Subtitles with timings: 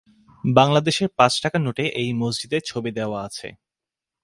[0.43, 3.47] বাংলাদেশের পাঁচ টাকার নোটে এই মসজিদের ছবি দেওয়া আছে।